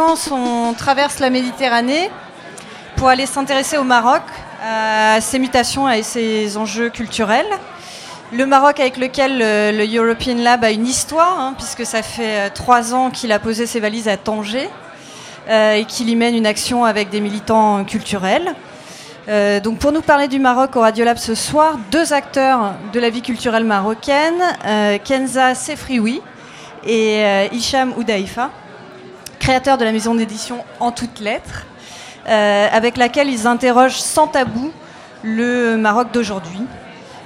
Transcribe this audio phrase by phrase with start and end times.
[0.00, 2.10] on traverse la Méditerranée
[2.96, 4.22] pour aller s'intéresser au Maroc,
[4.64, 7.46] à ses mutations et ses enjeux culturels.
[8.32, 12.48] Le Maroc avec lequel le, European Lab a une histoire, hein, puisque ça fait euh,
[12.52, 14.70] trois ans qu'il a posé ses valises à Tanger
[15.50, 18.54] euh, et qu'il y mène une action avec des militants culturels.
[19.28, 23.10] Euh, donc pour nous parler du Maroc au Radiolab ce soir, deux acteurs de la
[23.10, 24.42] vie culturelle marocaine,
[25.04, 26.22] Kenza Sefrioui
[26.86, 27.22] et
[27.52, 28.50] Hicham Oudaïfa,
[29.42, 31.66] créateurs de la maison d'édition En toutes lettres,
[32.26, 34.70] avec laquelle ils interrogent sans tabou
[35.22, 36.62] le Maroc d'aujourd'hui.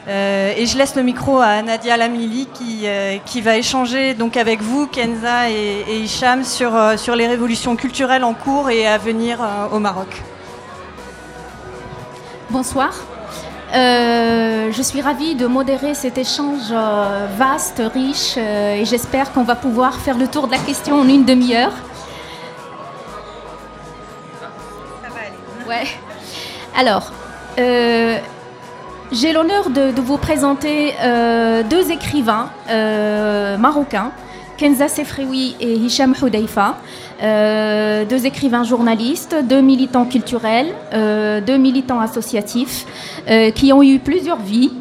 [0.09, 4.37] Euh, et je laisse le micro à Nadia Lamili qui, euh, qui va échanger donc
[4.37, 8.98] avec vous, Kenza et, Hicham, sur, euh, sur les révolutions culturelles en cours et à
[8.98, 9.39] venir
[9.73, 10.23] au Maroc.
[12.51, 12.95] Bonsoir.
[13.73, 16.73] je suis ravie de modérer cet échange
[17.36, 21.25] vaste, riche, et j'espère qu'on va pouvoir faire le tour de la question en une
[21.25, 21.73] demi-heure.
[26.77, 27.12] Alors,
[29.12, 34.10] j'ai l'honneur de, vous présenter euh, deux écrivains euh, marocains,
[34.56, 36.77] Kenza Sefrewi et Hicham Houdeifa,
[37.22, 42.86] euh, deux écrivains journalistes, deux militants culturels, deux militants associatifs
[43.55, 44.72] qui ont eu plusieurs vies.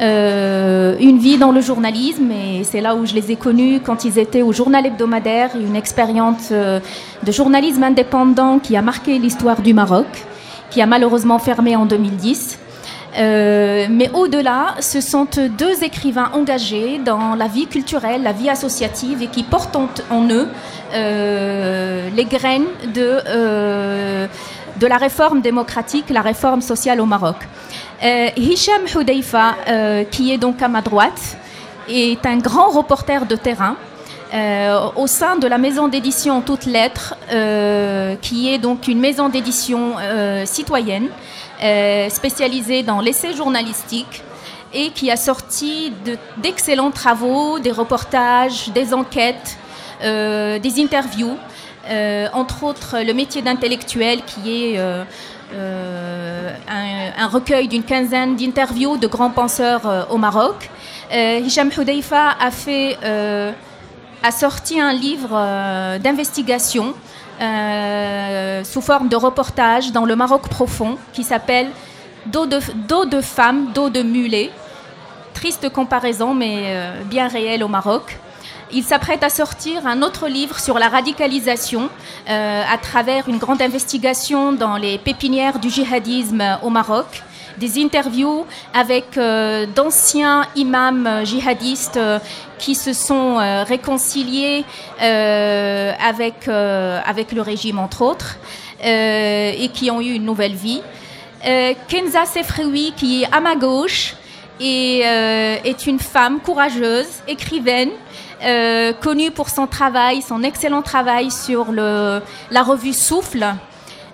[0.00, 4.18] une vie dans le journalisme, et c'est là où je les ai connus quand ils
[4.18, 10.06] étaient au journal hebdomadaire, une expérience de journalisme indépendant qui a marqué l'histoire du Maroc,
[10.72, 12.58] qui a malheureusement fermé en 2010.
[13.18, 15.26] Euh, mais au-delà, ce sont
[15.58, 20.48] deux écrivains engagés dans la vie culturelle, la vie associative et qui portent en, eux
[20.94, 24.26] euh, les graines de, euh,
[24.80, 27.36] de la réforme démocratique, la réforme sociale au Maroc.
[28.36, 29.54] Hicham Houdeifa,
[30.10, 31.36] qui est donc à ma droite,
[31.88, 33.76] est un grand reporter de terrain.
[34.32, 37.14] Au sein de la maison d'édition Toutes Lettres,
[38.22, 39.94] qui est donc une maison d'édition
[40.44, 41.08] citoyenne,
[41.62, 44.24] euh, spécialisé dans l'essai journalistique
[44.74, 45.92] et qui a sorti
[46.38, 49.56] d'excellents travaux, des reportages, des enquêtes,
[50.02, 51.36] euh, des interviews,
[51.88, 54.80] euh, entre autres le métier d'intellectuel qui est
[56.68, 60.68] un, recueil d'une quinzaine d'interviews de grands penseurs au Maroc.
[61.12, 62.98] Hicham Houdeifa a, fait,
[64.22, 66.94] a sorti un livre d'investigation
[67.40, 71.68] euh, sous forme de reportage dans le Maroc profond qui s'appelle
[72.26, 74.52] Dos de, dos de femme, dos de mulet.
[75.34, 78.16] Triste comparaison, mais euh, bien réelle au Maroc.
[78.72, 81.90] Il s'apprête à sortir un autre livre sur la radicalisation
[82.30, 87.24] euh, à travers une grande investigation dans les pépinières du djihadisme au Maroc
[87.58, 92.18] des interviews avec euh, d'anciens imams euh, djihadistes euh,
[92.58, 94.64] qui se sont réconciliés
[95.00, 98.36] avec, avec le régime, entre autres,
[98.80, 100.80] et qui ont eu une nouvelle vie.
[101.88, 104.14] Kenza Sefrewi, qui est à ma gauche,
[104.60, 107.90] est une femme courageuse, écrivaine,
[109.00, 113.56] connue pour son travail, son excellent travail sur le, la revue Souffle,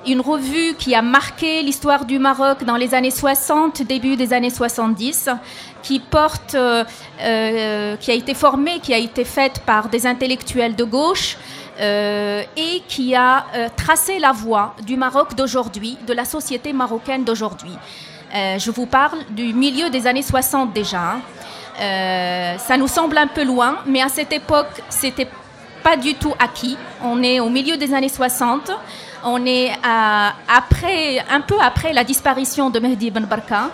[0.08, 4.50] une revue qui a marqué l'histoire du Maroc dans les années 60, début des années
[4.50, 5.28] 70,
[5.82, 6.84] qui porte, euh,
[7.20, 11.36] euh, qui a été formée, qui a été faite par des intellectuels de gauche.
[11.80, 13.46] Euh, et qui a
[13.76, 17.70] tracé la voie du Maroc d'aujourd'hui, de la société marocaine d'aujourd'hui.
[18.32, 20.98] je vous parle du milieu des années 60 déjà.
[20.98, 21.20] Hein.
[22.58, 25.28] ça nous semble un peu loin, mais à cette époque, c'était
[25.84, 26.76] pas du tout acquis.
[27.04, 28.72] On est au milieu des années 60.
[29.24, 33.70] On est après, un peu après la disparition de Mehdi Ben Barka.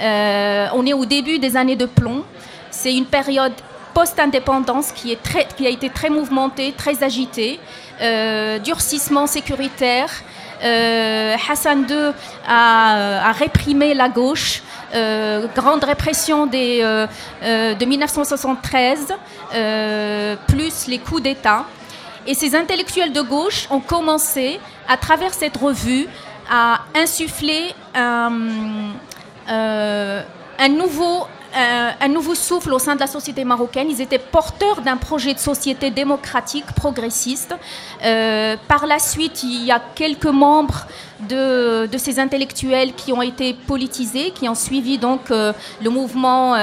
[0.00, 2.24] Euh, on est au début des années de plomb.
[2.70, 3.52] C'est une période
[3.94, 5.16] post-indépendance qui,
[5.66, 7.58] a été très mouvementée, très agitée.
[8.00, 10.10] Euh, durcissement sécuritaire.
[10.62, 12.12] Euh, Hassan II
[12.48, 14.62] a, réprimé la gauche.
[15.54, 19.14] grande répression de 1973,
[20.48, 21.64] plus les coups d'État.
[22.28, 26.06] Et ces intellectuels de gauche ont commencé, à travers cette revue,
[26.50, 28.30] à insuffler un,
[29.48, 30.22] euh,
[30.68, 31.26] nouveau
[31.56, 33.88] euh, un nouveau souffle au sein de la société marocaine.
[33.88, 37.54] Ils étaient porteurs d'un projet de société démocratique, progressiste.
[38.04, 40.86] Euh, par la suite, il y a quelques membres
[41.20, 45.54] de, ces intellectuels qui ont été politisés, qui ont suivi donc le
[45.88, 46.54] mouvement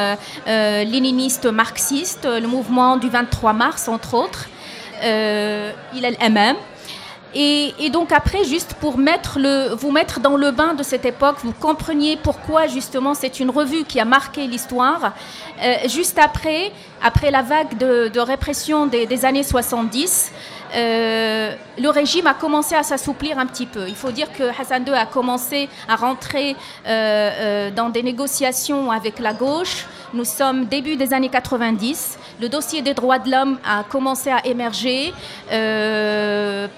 [0.45, 4.55] léniniste marxiste, le mouvement du 23 mars, entre autres euh,
[5.03, 6.56] il est MM.
[7.38, 11.36] Et, donc après, juste pour mettre le, vous mettre dans le bain de cette époque,
[11.44, 15.13] vous compreniez pourquoi justement c'est une revue qui a marqué l'histoire.
[15.62, 16.71] Euh, juste après,
[17.03, 20.31] après la vague de, répression des, années 70,
[20.75, 23.88] le régime a commencé à s'assouplir un petit peu.
[23.88, 26.56] Il faut dire que Hassan II a commencé à rentrer
[26.86, 29.86] dans des négociations avec la gauche.
[30.13, 32.19] Nous sommes début des années 90.
[32.42, 35.13] Le dossier des droits de l'homme a commencé à émerger.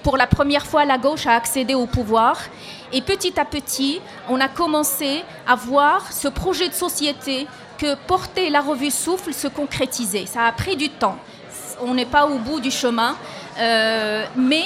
[0.02, 2.38] pour la première fois, la gauche a accédé au pouvoir.
[2.92, 7.46] Et petit à petit, on a commencé à voir ce projet de société
[7.76, 10.26] que portait la revue Souffle se concrétiser.
[10.26, 11.16] Ça a pris du temps.
[11.80, 13.16] On n'est pas au bout du chemin.
[13.58, 14.64] Euh, mais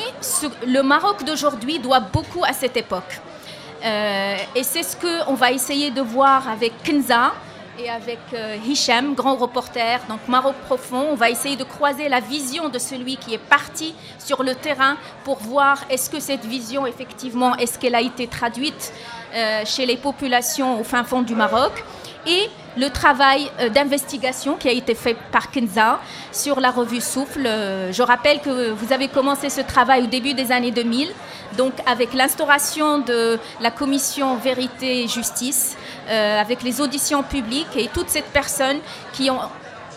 [0.67, 3.21] le Maroc d'aujourd'hui doit beaucoup à cette époque.
[3.85, 7.33] Euh, et c'est ce qu'on va essayer de voir avec Kenza,
[7.79, 11.07] et avec euh, Hicham, grand reporter, donc Maroc profond.
[11.13, 14.99] On va essayer de croiser la vision de celui qui est parti sur le terrain
[15.25, 18.93] pour voir est-ce que cette vision, effectivement, est-ce qu'elle a été traduite
[19.65, 21.73] chez les populations au fin fond du Maroc
[22.27, 27.49] et le travail euh, d'investigation qui a été fait par Kenza sur la revue Souffle.
[27.91, 31.09] Je rappelle que vous avez commencé ce travail au début des années 2000,
[31.57, 35.77] donc avec l'instauration de la commission Vérité et Justice,
[36.09, 38.79] euh, avec les auditions publiques et toutes ces personnes
[39.13, 39.41] qui ont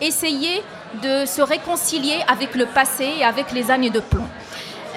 [0.02, 0.62] essayé
[1.02, 4.28] de se réconcilier avec le passé et avec les années de plomb.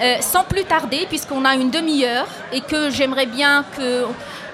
[0.01, 4.05] Euh, sans plus tarder, puisqu'on a une demi-heure et que j'aimerais bien que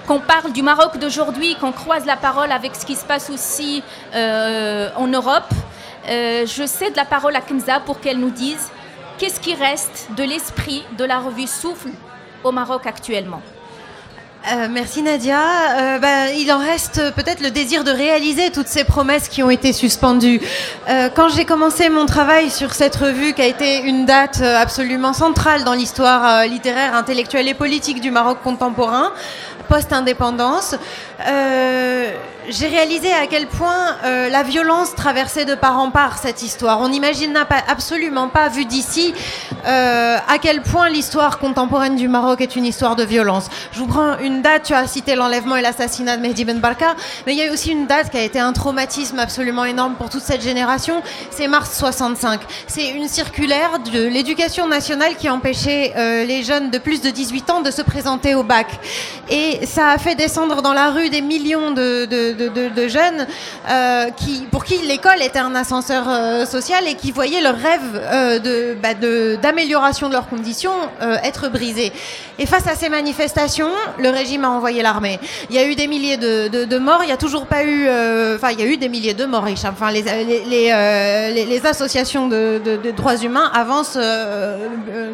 [0.06, 3.82] qu'on parle du Maroc d'aujourd'hui, qu'on croise la parole avec ce qui se passe aussi
[4.14, 5.50] euh, en Europe.
[6.06, 8.70] je cède la parole à Kenza pour qu'elle nous dise
[9.18, 11.90] qu'est-ce qui reste de l'esprit de la revue Souffle
[12.44, 13.42] au Maroc actuellement.
[14.52, 15.40] Euh, merci Nadia.
[15.40, 19.50] Euh, bah, il en reste peut-être le désir de réaliser toutes ces promesses qui ont
[19.50, 20.40] été suspendues.
[20.88, 25.12] Euh, quand j'ai commencé mon travail sur cette revue, qui a été une date absolument
[25.12, 29.10] centrale dans l'histoire littéraire, intellectuelle et politique du Maroc contemporain,
[29.68, 30.76] post-indépendance,
[32.48, 36.80] j'ai réalisé à quel point euh, la violence traversait de part en part cette histoire.
[36.80, 37.36] On n'imagine
[37.68, 39.14] absolument pas, vu d'ici,
[39.66, 43.48] euh, à quel point l'histoire contemporaine du Maroc est une histoire de violence.
[43.72, 46.94] Je vous prends une date, tu as cité l'enlèvement et l'assassinat de Mehdi Ben Barka,
[47.26, 50.08] mais il y a aussi une date qui a été un traumatisme absolument énorme pour
[50.10, 52.40] toute cette génération, c'est mars 65.
[52.66, 57.50] C'est une circulaire de l'éducation nationale qui empêchait euh, les jeunes de plus de 18
[57.50, 58.68] ans de se présenter au bac.
[59.30, 62.35] Et ça a fait descendre dans la rue des millions de,
[62.88, 63.26] jeunes
[63.68, 67.80] euh, qui, pour qui l'école était un ascenseur euh, social et qui voyaient leur rêve
[67.94, 70.72] euh, bah, d'amélioration de, leurs conditions
[71.22, 71.92] être brisé.
[72.38, 75.18] Et face à ces manifestations, le régime a envoyé l'armée.
[75.50, 77.84] Il y a eu des milliers de, morts, il n'y a toujours pas eu...
[78.34, 82.60] Enfin, il y a eu des milliers de morts, Enfin, les, les, les, associations de,
[82.96, 83.98] droits humains avancent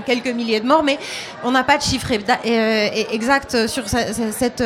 [0.06, 0.98] quelques milliers de morts, mais
[1.44, 4.64] on n'a pas de chiffre exact sur cette,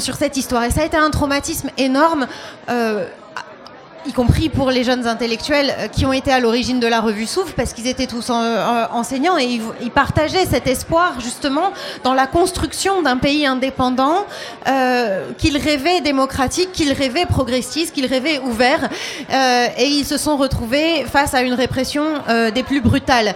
[0.00, 2.26] sur cette histoire et ça a été un traumatisme énorme.
[2.68, 3.06] Euh,
[4.06, 7.26] y compris pour les jeunes intellectuels euh, qui ont été à l'origine de la revue
[7.26, 11.72] Souffle, parce qu'ils étaient tous euh, enseignants et ils, partageaient cet espoir justement
[12.04, 14.24] dans la construction d'un pays indépendant
[15.38, 18.88] qu'ils rêvaient démocratique, qu'ils rêvaient progressiste, qu'ils rêvaient ouvert,
[19.30, 22.04] et ils se sont retrouvés face à une répression
[22.54, 23.34] des plus brutales.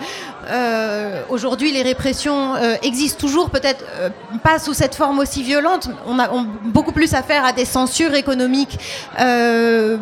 [0.51, 4.09] Euh, aujourd'hui, les répressions euh, existent toujours, peut-être euh,
[4.43, 5.89] pas sous cette forme aussi violente.
[6.07, 6.29] On a
[6.65, 8.79] beaucoup plus affaire à des censures économiques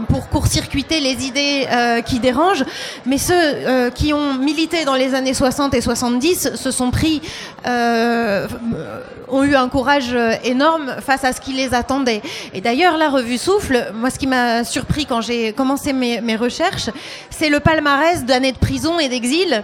[0.08, 1.66] pour court-circuiter les idées
[2.06, 2.64] qui dérangent.
[3.06, 7.20] Mais ceux qui ont milité dans les années 60 et 70 se sont pris,
[7.66, 12.22] ont eu un courage énorme face à ce qui les attendait.
[12.54, 16.36] Et d'ailleurs, la revue Souffle, moi, ce qui m'a surpris quand j'ai commencé mes, mes
[16.36, 16.90] recherches,
[17.30, 19.62] c'est le palmarès d'années de prison et d'exil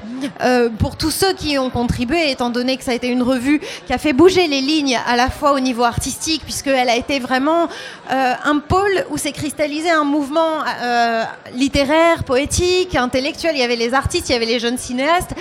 [0.78, 3.92] pour tous ceux qui ont contribué, étant donné que ça a été une revue qui
[3.92, 7.68] a fait bouger les lignes à la fois au niveau artistique, puisqu'elle a été vraiment
[8.10, 13.52] euh, un pôle où s'est cristallisé un mouvement euh, littéraire, poétique, intellectuel.
[13.54, 15.34] Il y avait les artistes, il y avait les jeunes cinéastes,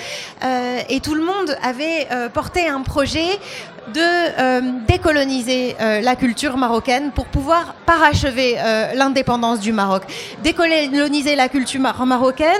[0.44, 3.40] euh, et tout le monde avait porté un projet
[3.92, 10.04] de euh, décoloniser euh, la culture marocaine pour pouvoir parachever euh, l'indépendance du Maroc.
[10.44, 12.52] Décoloniser la culture marocaine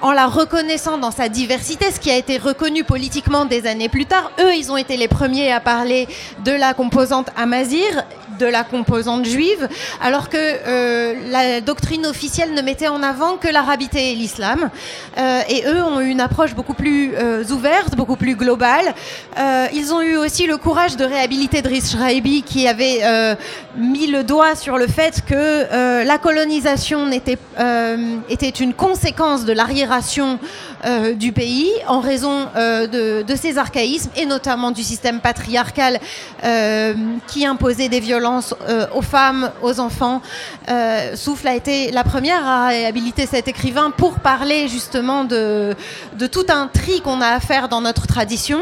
[0.00, 4.06] en la reconnaissant dans sa diversité, ce qui a été reconnu politiquement des années plus
[4.06, 4.32] tard.
[4.40, 6.08] Eux, ils ont été les premiers à parler
[6.44, 7.86] de la composante amazir
[8.42, 9.68] de la composante juive,
[10.00, 14.68] alors que euh, la doctrine officielle ne mettait en avant que l'arabité et l'islam.
[15.16, 18.94] Euh, et eux ont eu une approche beaucoup plus euh, ouverte, beaucoup plus globale.
[19.74, 23.00] ils ont eu aussi le courage de réhabiliter Driss Shraibi qui avait
[23.76, 30.38] mis le doigt sur le fait que la colonisation était, une conséquence de l'arriération
[31.16, 36.00] du pays en raison de, ses archaïsmes et notamment du système patriarcal
[37.28, 38.31] qui imposait des violences
[38.94, 40.22] aux femmes, aux enfants.
[41.14, 45.74] Souffle a été la première à réhabiliter cet écrivain pour parler justement de,
[46.30, 48.60] tout un tri qu'on a à faire dans notre tradition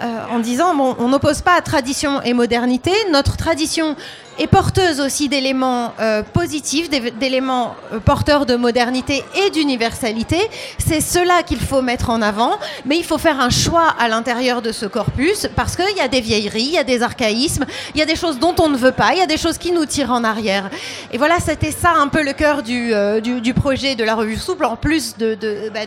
[0.00, 2.92] en disant bon, on n'oppose pas à tradition et modernité.
[3.10, 3.96] Notre tradition
[4.38, 10.36] est porteuse aussi d'éléments euh, positifs, d'éléments euh, porteurs de modernité et d'universalité.
[10.78, 14.62] C'est cela qu'il faut mettre en avant, mais il faut faire un choix à l'intérieur
[14.62, 17.64] de ce corpus parce qu'il y a des vieilleries, il y a des archaïsmes,
[17.94, 19.58] il y a des choses dont on ne veut pas, il y a des choses
[19.58, 20.70] qui nous tirent en arrière.
[21.12, 24.36] Et voilà, c'était ça un peu le cœur du, euh, du, projet de la revue
[24.36, 25.86] Souple, en plus de, de, bah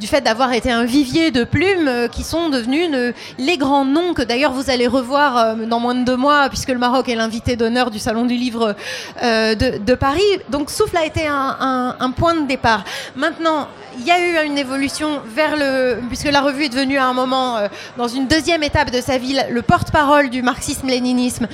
[0.00, 2.90] du fait d'avoir été un vivier de plumes qui sont devenus
[3.38, 6.78] les grands noms que d'ailleurs vous allez revoir dans moins de deux mois, puisque le
[6.78, 8.74] Maroc est l'invité d'honneur du Salon du Livre
[9.22, 10.22] euh, de, Paris.
[10.48, 12.84] Donc Souffle a été un, point de départ.
[13.14, 13.68] Maintenant,
[13.98, 15.98] il y a eu une évolution vers le...
[16.08, 19.18] Puisque la revue est devenue à un moment, euh, dans une deuxième étape de sa
[19.18, 21.48] vie, le porte-parole du marxisme-léninisme.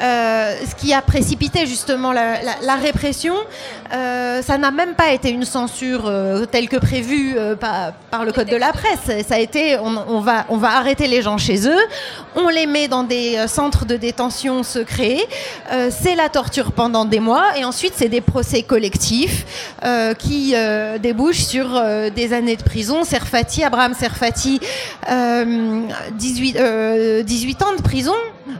[0.00, 3.34] Euh, ce qui a précipité justement la, répression.
[3.92, 8.48] Euh, ça n'a même pas été une censure euh, telle que prévue par, le code
[8.48, 9.24] de la presse.
[9.26, 11.80] Ça a été, on, va, arrêter les gens chez eux,
[12.34, 15.26] on les met dans des centres de détention secrets,
[15.90, 19.44] c'est la torture pendant des mois, et ensuite c'est des procès collectifs
[20.18, 20.54] qui
[21.00, 21.82] débouchent sur
[22.14, 23.04] des années de prison.
[23.04, 24.60] Serfati, Abraham Serfati,
[26.12, 26.58] 18,
[27.24, 28.14] 18 ans de prison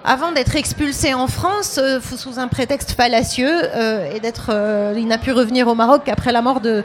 [0.04, 5.06] avant d'être expulsé en France euh, sous un prétexte fallacieux euh, et d'être, euh, il
[5.06, 6.82] n'a pu revenir au Maroc qu'après la mort de,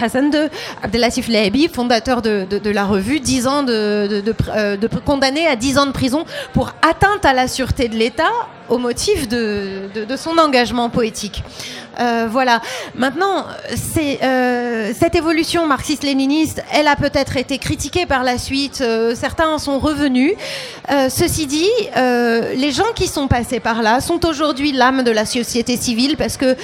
[0.00, 0.48] Hassan II.
[0.82, 4.22] Abdelatif Lahabi, fondateur de, la revue, 10 ans de,
[5.04, 8.30] condamné à 10 ans de prison pour atteinte à la sûreté de l'État
[8.68, 11.42] au motif de, son engagement poétique.
[12.00, 12.60] Euh, voilà.
[12.94, 13.44] Maintenant,
[13.98, 18.80] euh, cette évolution marxiste-léniniste, elle a peut-être été critiquée par la suite.
[18.80, 20.32] Euh, certains en sont revenus.
[21.08, 25.76] ceci dit, les gens qui sont passés par là sont aujourd'hui l'âme de la société
[25.76, 26.56] civile parce que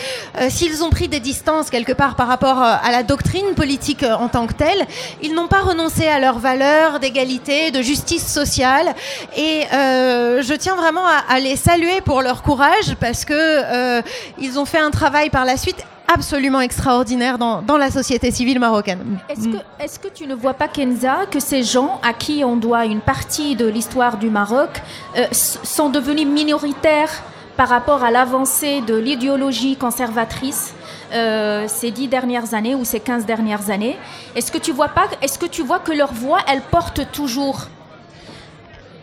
[0.48, 4.46] s'ils ont pris des distances quelque part par rapport à la doctrine politique en tant
[4.46, 4.86] que telle,
[5.22, 8.94] ils n'ont pas renoncé à leurs valeurs d'égalité, de justice sociale.
[9.36, 14.02] Et je tiens vraiment à les saluer pour leur courage parce que euh,
[14.38, 18.58] ils ont fait un travail par la suite absolument extraordinaire dans, dans la société civile
[18.58, 19.18] marocaine.
[19.28, 22.56] Est-ce que, est que, tu ne vois pas, Kenza, que ces gens à qui on
[22.56, 24.70] doit une partie de l'histoire du Maroc
[25.16, 27.22] euh, sont devenus minoritaires
[27.56, 30.74] par rapport à l'avancée de l'idéologie conservatrice
[31.12, 33.98] euh, ces dix dernières années ou ces quinze dernières années?
[34.36, 37.66] Est-ce que tu vois pas Est-ce que tu vois que leur voix, elle porte toujours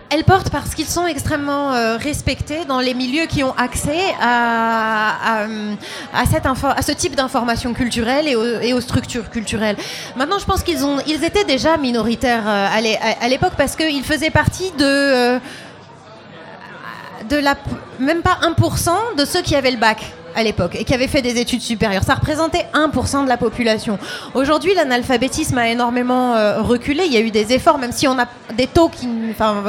[0.10, 5.46] elles portent parce qu'ils sont extrêmement euh, respectés dans les milieux qui ont accès à,
[6.14, 9.78] à, cette à ce type d'information culturelle et, aux structures culturelles.
[10.16, 12.68] Maintenant, je pense qu'ils ont, ils étaient déjà minoritaires euh,
[13.22, 15.40] à l'époque parce qu'ils faisaient partie de, euh,
[17.30, 17.56] de la,
[18.00, 21.22] même pas 1% de ceux qui avaient le bac à l'époque et qui avait fait
[21.22, 22.04] des études supérieures.
[22.04, 23.98] Ça représentait 1% de la population.
[24.34, 27.04] Aujourd'hui, l'analphabétisme a énormément euh, reculé.
[27.06, 28.26] Il y a eu des efforts, même si on a
[28.56, 29.08] des taux qui,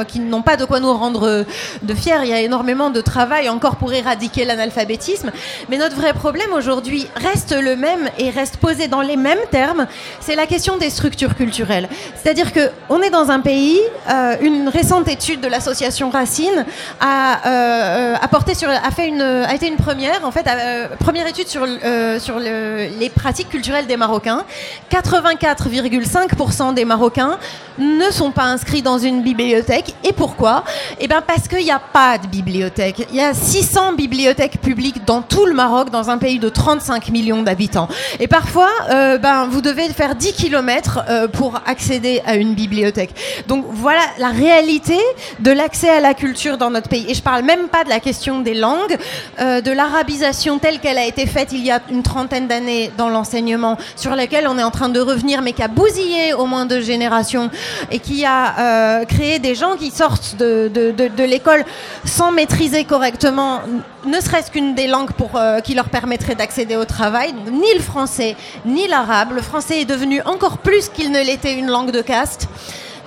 [0.07, 1.43] qui n'ont pas de quoi nous rendre euh,
[1.83, 2.19] de fiers.
[2.23, 5.31] Il y a énormément de travail encore pour éradiquer l'analphabétisme.
[5.69, 9.87] Mais notre vrai problème aujourd'hui reste le même et reste posé dans les mêmes termes.
[10.19, 11.87] C'est la question des structures culturelles.
[12.21, 13.79] C'est-à-dire que on est dans un pays.
[14.09, 16.65] Euh, une récente étude de l'association Racine
[16.99, 20.47] a, apporté sur, a fait une, a été une première en fait.
[20.57, 24.43] Euh, première étude sur, euh, les pratiques culturelles des Marocains.
[24.89, 27.37] 84,5% des Marocains
[27.77, 29.93] ne sont pas inscrits dans une bibliothèque.
[30.03, 30.63] Et pourquoi?
[30.99, 33.07] Eh bien parce qu'il n'y a pas de bibliothèque.
[33.11, 37.09] Il y a 600 bibliothèques publiques dans tout le Maroc, dans un pays de 35
[37.09, 37.87] millions d'habitants.
[38.19, 43.11] Et parfois, euh, ben, vous devez faire 10 km pour accéder à une bibliothèque.
[43.47, 44.97] Donc voilà la réalité
[45.39, 47.05] de l'accès à la culture dans notre pays.
[47.07, 48.97] Et je parle même pas de la question des langues,
[49.39, 53.77] de l'arabisation telle qu'elle a été faite il y a une trentaine d'années dans l'enseignement,
[53.95, 56.81] sur laquelle on est en train de revenir, mais qui a bousillé au moins deux
[56.81, 57.49] générations
[57.91, 61.65] et qui a euh, créé des gens qui sortent de, l'école
[62.05, 63.59] sans maîtriser correctement
[64.05, 67.81] ne serait-ce qu'une des langues pour, euh, qui leur permettrait d'accéder au travail, ni le
[67.81, 69.33] français, ni l'arabe.
[69.33, 72.47] Le français est devenu encore plus qu'il ne l'était une langue de caste.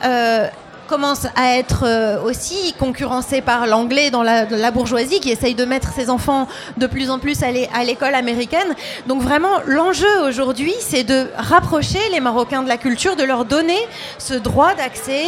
[0.04, 0.46] Euh,
[0.90, 5.64] commence à être euh, aussi concurrencé par l'anglais dans la, la, bourgeoisie qui essaye de
[5.64, 8.74] mettre ses enfants de plus en plus à l'école américaine.
[9.06, 13.78] Donc vraiment, l'enjeu aujourd'hui, c'est de rapprocher les Marocains de la culture, de leur donner
[14.18, 15.26] ce droit d'accès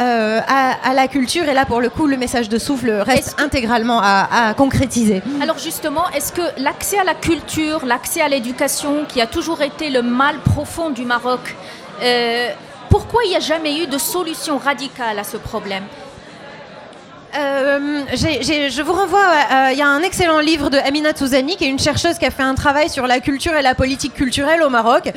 [0.00, 1.48] euh, à, la culture.
[1.48, 5.22] Et là, pour le coup, le message de souffle reste intégralement à, concrétiser.
[5.40, 9.90] Alors justement, est-ce que l'accès à la culture, l'accès à l'éducation, qui a toujours été
[9.90, 11.54] le mal profond du Maroc,
[12.02, 12.48] euh,
[12.94, 15.82] pourquoi il n'y a jamais eu de solution radicale à ce problème?
[17.36, 19.26] Euh, je vous renvoie,
[19.72, 22.30] il y a un excellent livre de Amina Touzani, qui est une chercheuse qui a
[22.30, 25.12] fait un travail sur la culture et la politique culturelle au Maroc,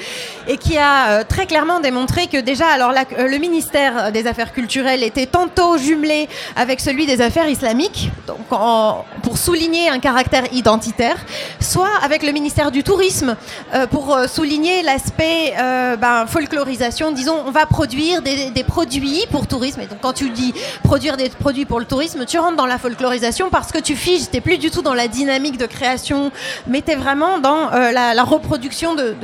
[0.48, 4.54] et qui a euh, très clairement démontré que déjà, alors euh, le ministère des Affaires
[4.54, 8.10] culturelles était tantôt jumelé avec celui des Affaires islamiques,
[8.50, 11.18] pour souligner un caractère identitaire,
[11.60, 13.36] soit avec le ministère du Tourisme
[13.92, 15.54] pour souligner l'aspect
[16.00, 17.12] ben, folklorisation.
[17.12, 19.82] Disons, on va produire des, des produits pour tourisme.
[19.82, 22.78] Et donc, quand tu dis produire des produits pour le tourisme tu rentres dans la
[22.78, 26.32] folklorisation parce que tu figes, t'es plus du tout dans la dynamique de création,
[26.68, 29.16] mais t'es vraiment dans euh, la, reproduction de,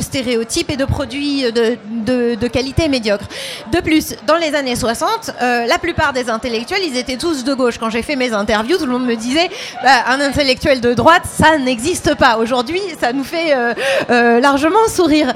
[0.00, 3.26] stéréotypes et de produits de, qualité médiocre.
[3.72, 7.54] De plus, dans les années 60, euh, la plupart des intellectuels, ils étaient tous de
[7.54, 7.78] gauche.
[7.78, 9.50] Quand j'ai fait mes interviews, tout le monde me disait,
[9.82, 12.38] bah, un intellectuel de droite, ça n'existe pas.
[12.38, 15.32] Aujourd'hui, ça nous fait euh, largement sourire.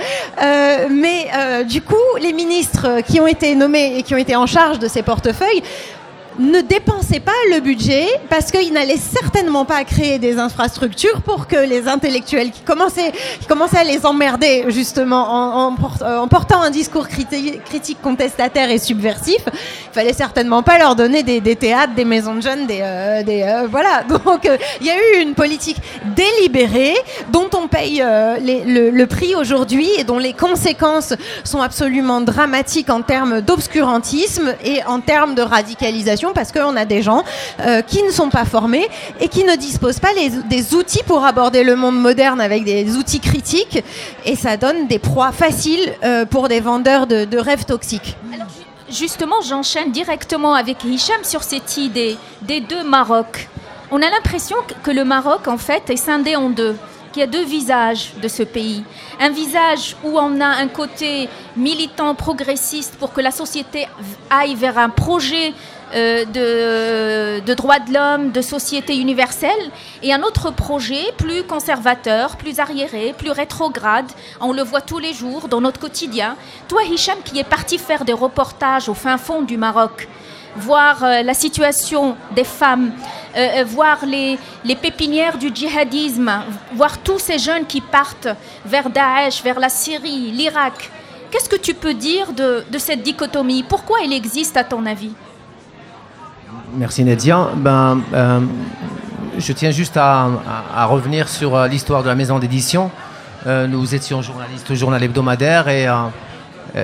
[0.91, 1.29] mais
[1.65, 4.89] du coup, les ministres qui ont été nommés et qui ont été en charge de
[4.89, 5.63] ces portefeuilles,
[6.41, 11.57] ne dépensait pas le budget parce qu'il n'allait certainement pas créer des infrastructures pour que
[11.57, 17.09] les intellectuels qui commençaient, qui commençaient à les emmerder justement en, en, portant un discours
[17.09, 22.41] critique, contestataire et subversif, il fallait certainement pas leur donner des, théâtres, des maisons de
[22.41, 24.03] jeunes, des, euh, euh, voilà.
[24.09, 25.77] Donc euh, il y a eu une politique
[26.17, 26.95] délibérée
[27.33, 33.41] dont on paye le, prix aujourd'hui et dont les conséquences sont absolument dramatiques en termes
[33.41, 37.25] d'obscurantisme et en termes de radicalisation parce qu'on a des gens
[37.61, 38.89] euh, qui ne sont pas formés
[39.21, 43.21] et qui ne disposent pas des outils pour aborder le monde moderne avec des outils
[43.21, 43.83] critiques
[44.25, 48.17] et ça donne des proies faciles euh, pour des vendeurs de, rêves toxiques.
[48.89, 53.49] justement, j'enchaîne directement avec Hicham sur cette idée des deux Maroc.
[53.91, 56.77] On a l'impression que le Maroc, en fait, est scindé en deux
[57.13, 58.85] qu'il y a deux visages de ce pays.
[59.19, 63.89] Un visage où on a un côté militant, progressiste pour que la société
[64.31, 65.53] aille vers un projet
[65.95, 69.71] euh, de, droits de l'homme, de société universelle,
[70.03, 74.07] et un autre projet plus conservateur, plus arriéré, plus rétrograde.
[74.41, 76.37] On le voit tous les jours dans notre quotidien.
[76.69, 80.09] Toi, Hicham, qui est parti faire des reportages au fin fond du Maroc,
[80.57, 82.93] voir euh, la situation des femmes,
[83.37, 84.39] euh, voir les,
[84.77, 86.31] pépinières du djihadisme,
[86.75, 88.29] voir tous ces jeunes qui partent
[88.65, 90.91] vers Daesh, vers la Syrie, l'Irak.
[91.33, 93.65] Qu'est-ce que tu peux dire de cette dichotomie?
[93.65, 95.13] Pourquoi elle existe à ton avis?
[96.73, 97.49] Merci Nadia.
[97.57, 98.41] Ben, euh,
[99.39, 102.91] je tiens juste à, revenir sur euh, l'histoire de la maison d'édition.
[103.47, 105.89] Euh, nous étions journalistes au journal hebdomadaire et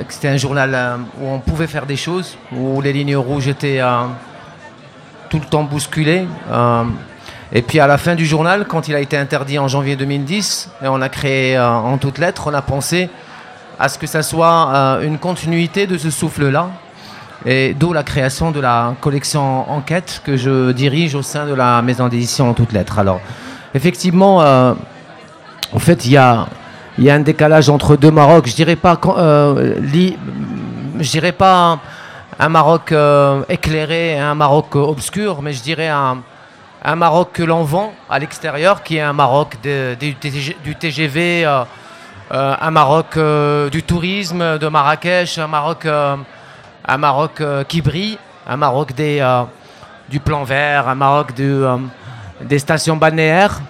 [0.08, 3.80] c'était un journal où on pouvait faire des choses, où les lignes rouges étaient
[5.28, 6.26] tout le temps bousculées.
[7.52, 10.70] et puis à la fin du journal, quand il a été interdit en janvier 2010,
[10.82, 13.08] et on a créé en toutes lettres, on a pensé
[13.78, 16.70] à ce que ça soit une continuité de ce souffle-là,
[17.46, 21.80] et d'où la création de la collection Enquête que je dirige au sein de la
[21.80, 22.98] maison d'édition en toutes lettres.
[22.98, 23.20] Alors,
[23.72, 24.74] effectivement, euh,
[25.72, 26.48] en fait, il y a,
[26.98, 28.48] un décalage entre deux Maroc.
[28.48, 29.76] Je dirais pas, euh,
[30.98, 31.78] dirais pas
[32.40, 37.62] un, Maroc euh, éclairé et un Maroc obscur, mais je dirais un Maroc que l'on
[37.62, 41.44] vend à l'extérieur, qui est un Maroc du TGV,
[42.32, 43.16] un Maroc
[43.70, 45.86] du tourisme, de Marrakech, un Maroc
[46.86, 49.42] un Maroc euh, qui brille, un Maroc euh,
[50.08, 51.78] du plan vert, un Maroc euh,
[52.40, 53.60] des stations balnéaires,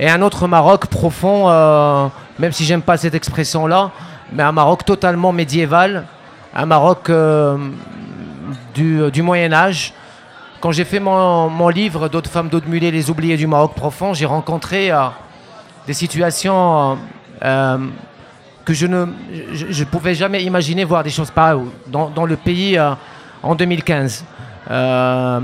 [0.00, 1.48] et un autre Maroc profond,
[2.38, 3.90] même si j'aime pas cette expression-là,
[4.32, 6.04] mais un Maroc totalement médiéval,
[6.54, 7.10] un Maroc
[8.74, 9.92] du, Moyen Âge.
[10.60, 14.26] Quand j'ai fait mon, livre D'autres femmes, d'autres mulets, les oubliés du Maroc profond, j'ai
[14.26, 14.92] rencontré
[15.88, 16.96] des situations
[18.68, 19.06] que je ne
[19.54, 22.90] je, pouvais jamais imaginer voir des choses pareilles dans, dans le pays euh,
[23.42, 24.26] en 2015.
[24.70, 25.40] Euh,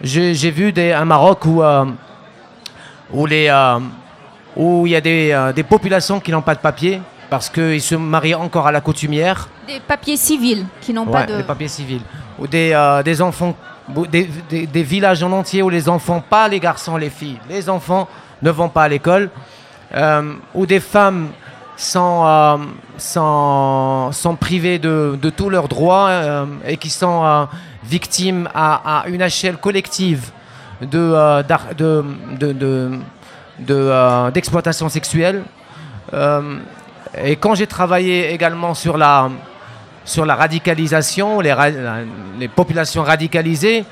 [0.00, 1.86] j'ai vu des, un Maroc où, euh,
[3.12, 3.50] où, les,
[4.54, 7.96] où il y a des, des populations qui n'ont pas de papier parce qu'ils se
[7.96, 9.48] marient encore à la coutumière.
[9.66, 11.38] Des papiers civils qui n'ont pas de...
[11.38, 12.02] Des papiers civils.
[12.38, 12.70] Ou des,
[13.04, 13.56] des enfants,
[14.08, 18.06] des, des, villages en entier où les enfants, pas les garçons, les filles, les enfants
[18.40, 19.30] ne vont pas à l'école.
[20.54, 21.30] ou des femmes
[21.78, 22.24] sont,
[23.16, 27.44] euh, privés de, tous leurs droits euh, et qui sont euh,
[27.84, 30.30] victimes à, une échelle collective
[30.82, 31.40] de,
[34.30, 35.44] d'exploitation sexuelle.
[37.16, 39.30] et quand j'ai travaillé également sur la,
[40.16, 43.84] radicalisation, les, populations radicalisées,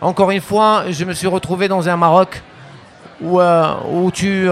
[0.00, 2.40] encore une fois, je me suis retrouvé dans un Maroc
[3.20, 4.48] où tu,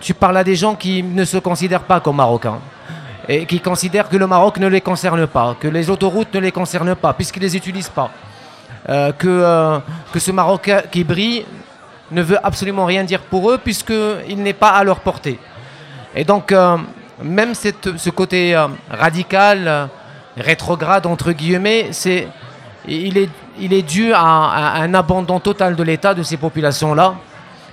[0.00, 2.58] tu parles à des gens qui ne se considèrent pas comme marocains
[3.28, 6.52] et qui considèrent que le Maroc ne les concerne pas, que les autoroutes ne les
[6.52, 8.10] concernent pas, puisqu'ils ne les utilisent pas.
[8.88, 9.78] Euh, que, euh,
[10.12, 11.44] que ce Maroc qui brille
[12.10, 15.38] ne veut absolument rien dire pour eux, puisqu'il n'est pas à leur portée.
[16.14, 16.78] Et donc, euh,
[17.22, 18.56] même cette, ce côté
[18.90, 19.90] radical,
[20.38, 22.28] rétrograde, entre guillemets, c'est,
[22.86, 23.28] il, est,
[23.60, 27.16] il est dû à, à un abandon total de l'État de ces populations-là.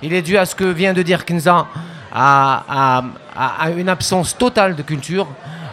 [0.02, 1.66] Il est dû à ce que vient de dire Kinza,
[2.16, 5.26] à, une absence totale de culture.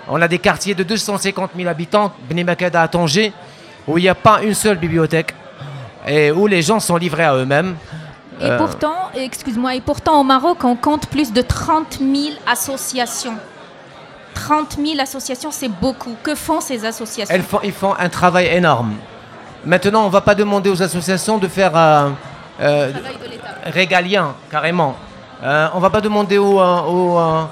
[0.09, 3.31] On a des quartiers de 250 000 habitants, Beni à Tanger,
[3.87, 5.33] où il n'y a pas une seule bibliothèque
[6.05, 7.75] et où les gens sont livrés à eux-mêmes.
[8.41, 13.35] Et euh, pourtant, excuse-moi, et pourtant au Maroc, on compte plus de 30 000 associations.
[14.33, 16.15] 30 000 associations, c'est beaucoup.
[16.23, 17.33] Que font ces associations?
[17.33, 18.95] Elles font, Ils font un travail énorme.
[19.63, 22.15] Maintenant, on ne va pas demander aux associations de faire un
[22.59, 22.91] euh,
[23.65, 24.97] régalien, carrément.
[25.43, 27.45] Euh, on ne va pas demander aux, euh,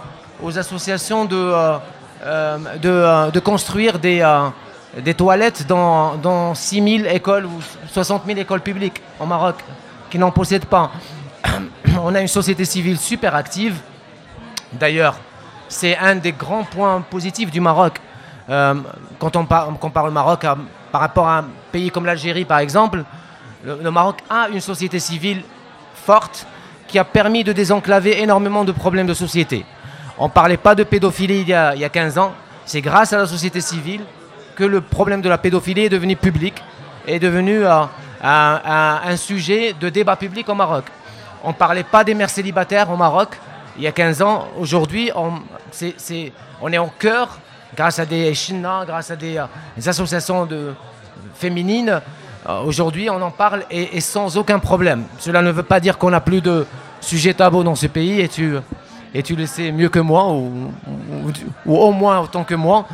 [0.44, 1.80] euh, associations de,
[3.44, 7.60] construire des, toilettes dans, dans 6 000 écoles ou
[7.92, 9.56] 60 000 écoles publiques au Maroc
[10.10, 10.92] qui n'en possèdent pas.
[12.02, 13.76] On a une société civile super active.
[14.72, 15.16] D'ailleurs,
[15.68, 18.00] c'est un des grands points positifs du Maroc.
[18.48, 20.46] quand on, compare le Maroc
[20.94, 23.04] par rapport à un pays comme l'Algérie, par exemple,
[23.66, 25.44] le, Maroc a une société civile
[25.94, 26.48] forte
[26.92, 29.66] qui a permis de désenclaver énormément de problèmes de société.
[30.18, 32.34] On ne parlait pas de pédophilie il y a, il 15 ans.
[32.66, 34.02] C'est grâce à la société civile
[34.56, 36.54] que le problème de la pédophilie est devenu public,
[37.08, 37.84] est devenu euh,
[38.22, 40.84] un, sujet de débat public au Maroc.
[41.46, 43.30] On ne parlait pas des mères célibataires au Maroc
[43.78, 44.48] il y a 15 ans.
[44.60, 47.40] Aujourd'hui, on, est au cœur,
[47.74, 49.46] grâce à des china, grâce à des, euh,
[49.90, 50.74] associations de,
[51.36, 52.02] féminines,
[52.48, 55.04] aujourd'hui, on en parle et, sans aucun problème.
[55.20, 56.66] Cela ne veut pas dire qu'on n'a plus de
[57.00, 58.56] sujets tabous dans ce pays et tu,
[59.14, 60.72] et tu le sais mieux que moi ou,
[61.66, 62.88] au moins autant que moi.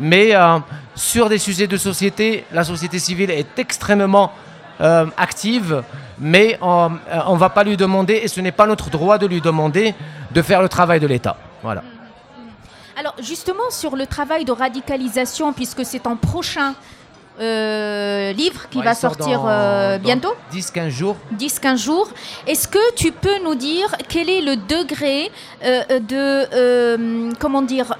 [0.00, 0.58] Mais euh,
[0.94, 4.32] sur des sujets de société, la société civile est extrêmement
[4.80, 5.82] euh, active,
[6.20, 9.40] mais on ne va pas lui demander, et ce n'est pas notre droit de lui
[9.40, 9.94] demander,
[10.30, 11.36] de faire le travail de l'État.
[11.62, 11.82] Voilà.
[12.96, 16.74] Alors justement sur le travail de radicalisation, puisque c'est en prochain
[17.40, 21.16] euh, livre qui va sortir euh, bientôt 10-15 jours.
[21.36, 22.08] 10-15 jours.
[22.46, 25.30] Est-ce que tu peux nous dire quel est le degré
[25.64, 27.32] euh, de.
[27.38, 27.94] comment dire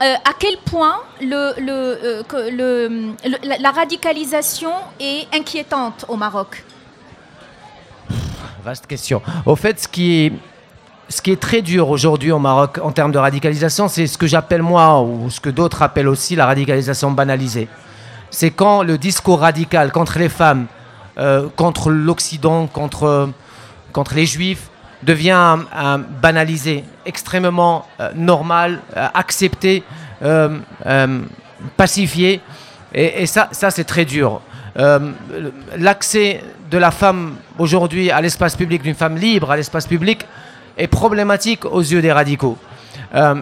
[0.00, 3.14] à quel point le, le,
[3.58, 6.64] la radicalisation est inquiétante au Maroc?
[8.62, 9.22] Vaste question.
[9.46, 10.32] Au fait, ce qui est,
[11.08, 14.26] ce qui est très dur aujourd'hui au Maroc en termes de radicalisation, c'est ce que
[14.26, 17.68] j'appelle moi, ou ce que d'autres appellent aussi la radicalisation banalisée
[18.34, 20.66] c'est quand le discours radical contre les femmes,
[21.18, 23.30] euh, contre l'Occident, contre,
[24.14, 24.70] les juifs,
[25.04, 25.58] devient
[26.20, 29.84] banalisé, extrêmement euh, normal, euh, accepté,
[31.76, 32.40] pacifié.
[32.92, 34.40] Et, ça c'est très dur.
[35.76, 40.26] L'accès de la femme aujourd'hui à l'espace public, d'une femme libre à l'espace public,
[40.76, 42.58] est problématique aux yeux des radicaux.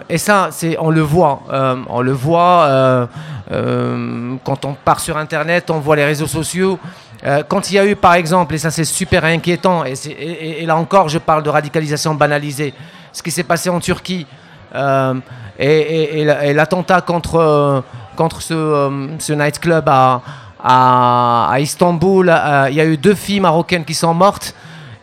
[0.09, 1.43] Et ça, on le voit.
[1.89, 3.09] on le voit
[3.53, 6.79] euh, quand on part sur Internet, on voit les réseaux sociaux.
[7.25, 10.77] Euh, quand il y a eu, par exemple, et ça c'est super inquiétant, et, là
[10.77, 12.73] encore je parle de radicalisation banalisée,
[13.13, 14.27] ce qui s'est passé en Turquie
[14.75, 15.15] euh,
[15.59, 17.85] et, l'attentat contre,
[18.17, 20.23] contre ce, ce nightclub à,
[20.65, 22.33] à, Istanbul,
[22.71, 24.55] il y a eu deux filles marocaines qui sont mortes.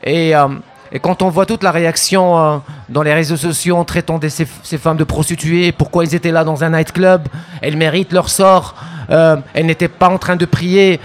[0.03, 0.34] Et,
[0.91, 2.58] et quand on voit toute la réaction euh,
[2.89, 6.63] dans les réseaux sociaux en traitant ces, femmes de prostituées, pourquoi elles étaient là dans
[6.63, 7.28] un nightclub,
[7.62, 8.75] elles méritent leur sort,
[9.12, 10.99] euh, elles n'étaient pas en train de prier.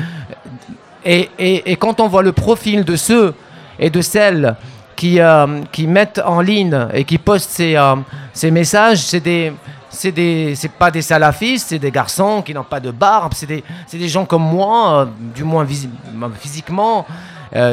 [1.05, 3.35] Et, et, quand on voit le profil de ceux
[3.79, 4.57] et de celles
[4.97, 7.77] qui, euh, qui mettent en ligne et qui postent ces,
[8.33, 9.53] ces messages, c'est des
[9.91, 13.63] c'est des pas des salafistes, c'est des garçons qui n'ont pas de barbe, c'est des,
[13.93, 15.65] des gens comme moi, du moins
[16.41, 17.07] physiquement,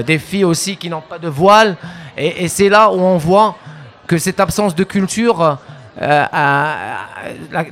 [0.06, 1.78] des filles aussi qui n'ont pas de voile.
[2.18, 3.56] Et, c'est là où on voit
[4.08, 5.58] que cette absence de culture,
[6.02, 6.26] euh,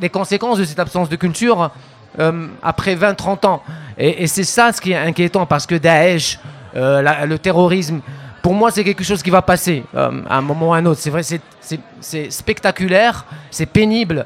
[0.02, 1.71] les conséquences de cette absence de culture
[2.19, 3.63] euh, après 20-30 ans.
[3.97, 6.39] Et, c'est ça ce qui est inquiétant parce que Daesh,
[6.75, 7.99] euh, le terrorisme,
[8.41, 11.02] pour moi, c'est quelque chose qui va passer à un moment ou à un autre.
[11.02, 14.25] C'est vrai, c'est spectaculaire, c'est pénible.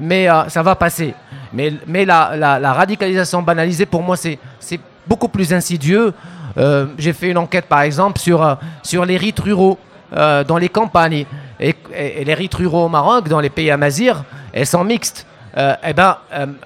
[0.00, 1.14] mais ça va passer.
[1.52, 4.38] Mais, mais la, la, radicalisation banalisée, pour moi, c'est
[5.06, 6.12] beaucoup plus insidieux.
[6.98, 9.78] J'ai fait une enquête, par exemple, sur, sur les rites ruraux
[10.12, 11.26] dans les campagnes.
[11.60, 11.74] Et,
[12.24, 15.26] les rites ruraux au Maroc, dans les pays amazirs, elles sont mixtes.
[15.56, 16.16] eh ben,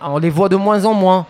[0.00, 1.26] on les voit de moins en moins.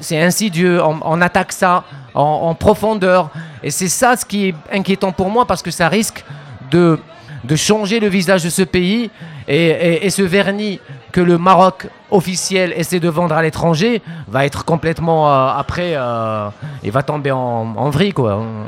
[0.00, 1.84] c'est insidieux, on, on, attaque ça
[2.14, 3.30] en, profondeur.
[3.62, 6.24] Et c'est ça ce qui est inquiétant pour moi parce que ça risque
[6.70, 6.98] de,
[7.44, 9.10] de changer le visage de ce pays
[9.48, 10.80] et, ce vernis
[11.16, 16.50] que le Maroc officiel essaie de vendre à l'étranger va être complètement euh, après, euh,
[16.82, 18.32] il va tomber en, en vrille quoi.
[18.32, 18.64] Euh,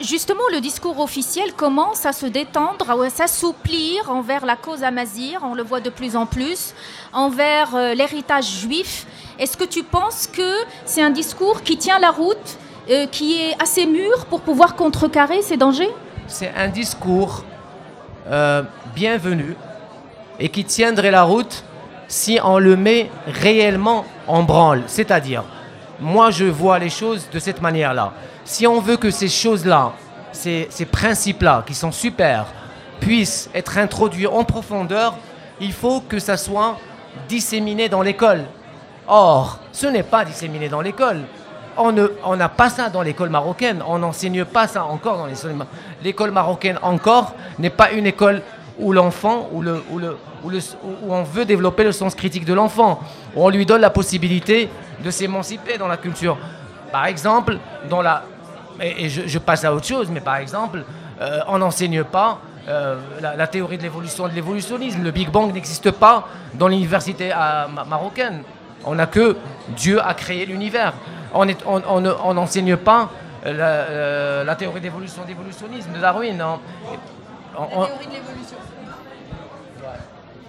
[0.00, 5.54] justement, le discours officiel commence à se détendre, à s'assouplir envers la cause amazir, on
[5.54, 6.72] le voit de plus en plus,
[7.12, 9.04] envers l'héritage juif.
[9.40, 10.50] Est-ce que tu penses que
[10.84, 12.48] c'est un discours qui tient la route,
[12.88, 15.90] euh, qui est assez mûr pour pouvoir contrecarrer ces dangers?
[16.28, 17.44] C'est un discours
[18.28, 18.62] euh,
[18.94, 19.56] bienvenu
[20.38, 21.64] et qui tiendrait la route
[22.08, 24.82] si on le met réellement en branle.
[24.86, 25.44] C'est-à-dire,
[26.00, 28.12] moi je vois les choses de cette manière-là.
[28.44, 29.92] Si on veut que ces choses-là,
[30.32, 32.46] ces, principes-là, qui sont super,
[33.00, 35.16] puissent être introduits en profondeur,
[35.60, 36.76] il faut que ça soit
[37.28, 38.44] disséminé dans l'école.
[39.08, 41.22] Or, ce n'est pas disséminé dans l'école.
[41.78, 43.82] On n'a pas ça dans l'école marocaine.
[43.86, 45.28] On n'enseigne pas ça encore dans
[46.02, 46.78] l'école marocaine.
[46.82, 48.42] Encore n'est pas une école
[48.78, 53.00] où l'enfant, où, le, où, le, où, on veut développer le sens critique de l'enfant,
[53.34, 54.68] où on lui donne la possibilité
[55.02, 56.36] de s'émanciper dans la culture.
[56.92, 57.58] Par exemple,
[57.88, 58.24] dans la,
[58.80, 60.84] et, je, passe à autre chose, mais par exemple,
[61.20, 65.02] euh, on n'enseigne pas euh, la, théorie de l'évolution de l'évolutionnisme.
[65.02, 68.42] Le Big Bang n'existe pas dans l'université euh, marocaine.
[68.84, 69.36] On n'a que
[69.70, 70.92] Dieu a créé l'univers.
[71.34, 73.10] On n'enseigne pas
[73.44, 76.42] la, théorie d'évolution, d'évolutionnisme de Darwin.
[77.58, 78.56] La théorie de l'évolution.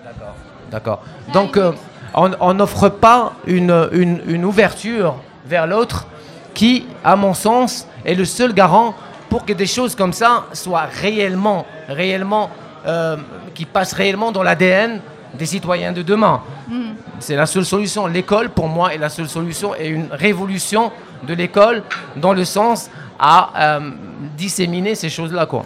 [0.03, 0.35] D'accord.
[0.71, 1.03] D'accord.
[1.33, 1.71] Donc, euh,
[2.13, 5.15] on n'offre pas une, une, ouverture
[5.45, 6.07] vers l'autre
[6.53, 8.93] qui, à mon sens, est le seul garant
[9.29, 12.49] pour que des choses comme ça soient réellement, réellement,
[12.85, 13.17] euh,
[13.53, 14.99] qui passent réellement dans l'ADN
[15.33, 16.41] des citoyens de demain.
[16.67, 16.93] Hmm.
[17.19, 18.07] C'est la seule solution.
[18.07, 20.91] L'école, pour moi, est la seule solution et une révolution
[21.23, 21.83] de l'école
[22.15, 22.89] dans le sens
[23.19, 23.91] à euh,
[24.37, 25.45] disséminer ces choses-là.
[25.45, 25.65] Quoi.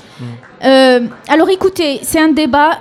[0.63, 2.79] Euh, alors écoutez, c'est un débat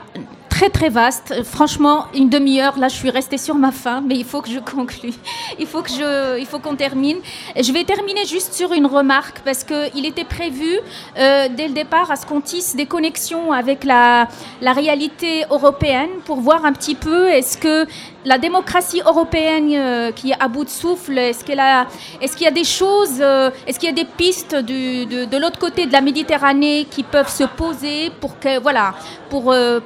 [0.60, 1.42] très très vaste.
[1.42, 4.58] Franchement, une demi-heure, là je suis restée sur ma faim, mais il faut que je
[4.58, 5.14] conclue.
[5.58, 7.16] Il faut que je, il faut qu'on termine.
[7.56, 10.70] Je vais terminer juste sur une remarque parce qu'il était prévu
[11.18, 14.28] euh, dès le départ à ce qu'on tisse des connexions avec la,
[14.60, 17.86] la réalité européenne pour voir un petit peu est-ce que
[18.24, 22.64] la démocratie européenne euh, qui est à bout de souffle, est-ce qu'il y a des
[22.64, 27.02] choses, euh, est-ce qu'il y a des pistes de, l'autre côté de la Méditerranée qui
[27.02, 28.34] peuvent se poser pour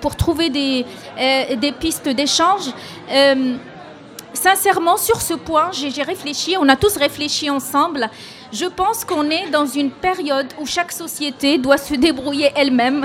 [0.01, 0.85] pour trouver des
[1.21, 2.71] euh, pistes d'échange?
[3.11, 3.55] Euh,
[4.33, 8.11] sincèrement, sur ce point, j'ai réfléchi, on a tous réfléchi ensemble.
[8.55, 13.05] Je pense qu'on est dans une période où chaque société doit se débrouiller elle-même.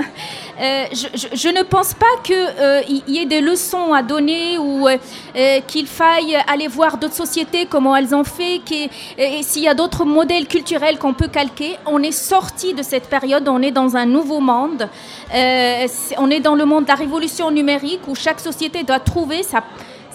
[0.60, 5.60] Euh, je, ne pense pas qu'il euh, y ait des leçons à donner ou euh,
[5.66, 8.60] qu'il faille aller voir d'autres sociétés, comment elles ont fait,
[9.18, 11.78] et s'il y a d'autres modèles culturels qu'on peut calquer.
[11.84, 14.88] On est sorti de cette période, on est dans un nouveau monde.
[15.34, 19.64] on est dans le monde de la révolution numérique où chaque société doit trouver sa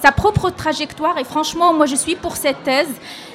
[0.06, 1.18] sa propre trajectoire.
[1.18, 2.94] Et franchement, moi, je suis pour cette thèse.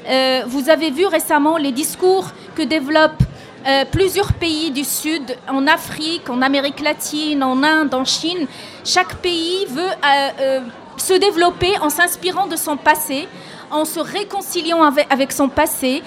[0.09, 3.25] Euh, vous avez vu récemment les discours que développent
[3.67, 8.47] euh, plusieurs pays du Sud, en Afrique, en Amérique latine, en Inde, en Chine.
[8.85, 10.61] Chaque pays veut euh,
[10.97, 13.27] se développer en s'inspirant de son passé,
[13.73, 16.05] en se réconciliant avec, avec son passé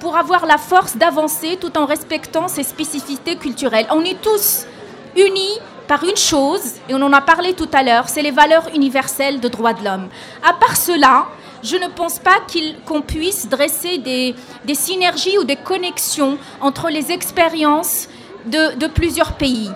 [0.00, 3.86] pour avoir la force d'avancer tout en respectant ses spécificités culturelles.
[3.92, 4.66] On est tous
[5.16, 5.58] unis
[5.90, 9.40] par une chose, et on en a parlé tout à l'heure, c'est les valeurs universelles
[9.40, 10.08] de droits de l'homme.
[10.40, 11.26] À part cela,
[11.64, 12.38] je ne pense pas
[12.86, 14.36] qu'on puisse dresser des,
[14.72, 18.08] synergies ou des connexions entre les expériences
[18.46, 19.68] de, plusieurs pays.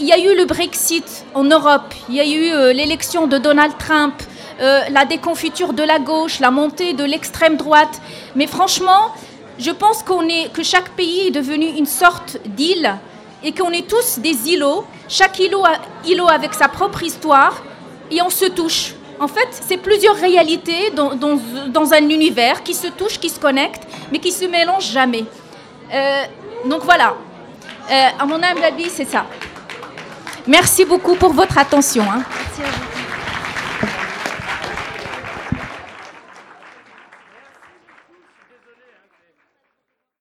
[0.00, 3.38] Il y a eu le Brexit en Europe, il y a eu euh, l'élection de
[3.38, 4.16] Donald Trump,
[4.60, 8.02] euh, la déconfiture de la gauche, la montée de l'extrême droite.
[8.36, 9.14] Mais franchement,
[9.58, 12.98] je pense est, que chaque pays est devenu une sorte d'île
[13.42, 17.62] et qu'on est tous des îlots, chaque îlot, avec sa propre histoire,
[18.10, 18.94] et on se touche.
[19.20, 24.18] En fait, c'est plusieurs réalités dans, un univers qui se touchent, qui se connectent, mais
[24.18, 25.24] qui se mélangent jamais.
[25.92, 26.22] Euh,
[26.66, 27.14] donc voilà,
[27.90, 29.26] euh, à mon humble avis, c'est ça.
[30.46, 32.04] Merci beaucoup pour votre attention.
[32.04, 32.22] Hein.
[32.28, 32.97] Merci à vous.